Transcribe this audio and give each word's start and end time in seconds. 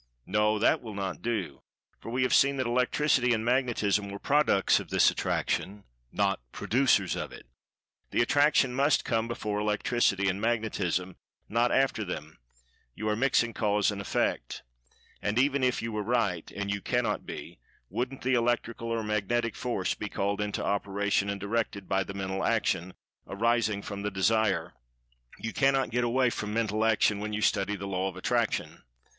No, 0.25 0.57
that 0.57 0.81
will 0.81 0.95
not 0.95 1.21
do, 1.21 1.61
for 1.99 2.09
we 2.09 2.23
have 2.23 2.33
seen 2.33 2.57
that 2.57 2.65
Electricity 2.65 3.33
and 3.33 3.45
Magnetism 3.45 4.09
were 4.09 4.17
products 4.17 4.79
of 4.79 4.89
this 4.89 5.11
Attraction, 5.11 5.83
not 6.11 6.39
producers 6.51 7.15
of 7.15 7.31
it—the 7.31 8.19
Attraction 8.19 8.73
must 8.73 9.05
come 9.05 9.27
before 9.27 9.59
Electricity 9.59 10.27
and 10.27 10.41
Magnetism, 10.41 11.17
not 11.47 11.71
after 11.71 12.03
them—you 12.03 13.07
are 13.07 13.15
mixing 13.15 13.53
Cause 13.53 13.91
and 13.91 14.01
Effect. 14.01 14.63
And, 15.21 15.37
even 15.37 15.63
if 15.63 15.83
you 15.83 15.91
were 15.91 16.01
right—and 16.01 16.71
you 16.73 16.81
cannot 16.81 17.27
be—wouldn't 17.27 18.23
the 18.23 18.33
Electrical 18.33 18.87
or 18.87 19.03
Magnetic 19.03 19.55
Force 19.55 19.93
be 19.93 20.09
called 20.09 20.41
into 20.41 20.65
operation, 20.65 21.29
and 21.29 21.39
directed 21.39 21.87
by 21.87 22.03
the 22.03 22.15
Mental 22.15 22.43
Action, 22.43 22.95
arising 23.27 23.83
from 23.83 24.01
the 24.01 24.09
Desire? 24.09 24.73
You 25.37 25.53
cannot 25.53 25.91
get 25.91 26.03
away 26.03 26.31
from 26.31 26.55
Mental 26.55 26.83
Action 26.85 27.19
when 27.19 27.33
you 27.33 27.41
study 27.43 27.75
the 27.75 27.85
Law 27.85 28.07
of 28.09 28.15
Attraction. 28.17 28.81